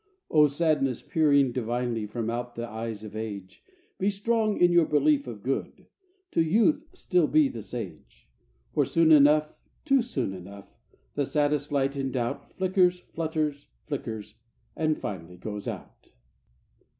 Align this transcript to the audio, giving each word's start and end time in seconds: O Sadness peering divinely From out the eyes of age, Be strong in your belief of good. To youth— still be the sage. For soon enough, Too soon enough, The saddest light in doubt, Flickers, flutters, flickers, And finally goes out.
O 0.31 0.47
Sadness 0.47 1.03
peering 1.03 1.51
divinely 1.51 2.07
From 2.07 2.27
out 2.31 2.55
the 2.55 2.67
eyes 2.67 3.03
of 3.03 3.15
age, 3.15 3.63
Be 3.99 4.09
strong 4.09 4.57
in 4.57 4.71
your 4.71 4.87
belief 4.87 5.27
of 5.27 5.43
good. 5.43 5.85
To 6.31 6.41
youth— 6.41 6.81
still 6.93 7.27
be 7.27 7.47
the 7.49 7.61
sage. 7.61 8.27
For 8.73 8.83
soon 8.83 9.11
enough, 9.11 9.53
Too 9.85 10.01
soon 10.01 10.33
enough, 10.33 10.73
The 11.13 11.27
saddest 11.27 11.71
light 11.71 11.95
in 11.95 12.09
doubt, 12.11 12.49
Flickers, 12.57 12.97
flutters, 12.99 13.67
flickers, 13.85 14.39
And 14.75 14.97
finally 14.97 15.37
goes 15.37 15.67
out. 15.67 16.09